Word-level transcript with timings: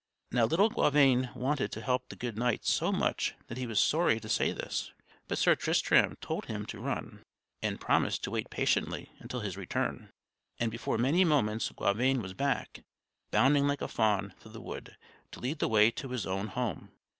Now 0.31 0.45
little 0.45 0.69
Gauvain 0.69 1.29
wanted 1.35 1.71
to 1.73 1.81
help 1.83 2.09
the 2.09 2.15
good 2.15 2.35
knight 2.35 2.65
so 2.65 2.91
much 2.91 3.35
that 3.45 3.59
he 3.59 3.67
was 3.67 3.79
sorry 3.79 4.19
to 4.19 4.27
say 4.27 4.51
this; 4.51 4.91
but 5.27 5.37
Sir 5.37 5.53
Tristram 5.53 6.15
told 6.19 6.45
him 6.47 6.65
to 6.65 6.79
run, 6.79 7.21
and 7.61 7.79
promised 7.79 8.23
to 8.23 8.31
wait 8.31 8.49
patiently 8.49 9.11
until 9.19 9.41
his 9.41 9.57
return; 9.57 10.09
and 10.57 10.71
before 10.71 10.97
many 10.97 11.23
moments 11.23 11.69
Gauvain 11.69 12.19
was 12.19 12.33
back, 12.33 12.81
bounding 13.29 13.67
like 13.67 13.81
a 13.81 13.87
fawn 13.87 14.33
through 14.39 14.53
the 14.53 14.59
wood, 14.61 14.97
to 15.33 15.39
lead 15.39 15.59
the 15.59 15.67
way 15.69 15.91
to 15.91 16.09
his 16.09 16.25
own 16.25 16.47
home. 16.47 16.91